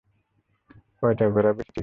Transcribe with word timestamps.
কয়টা 0.99 1.25
ঘোড়া 1.33 1.51
বেচেছিস? 1.57 1.79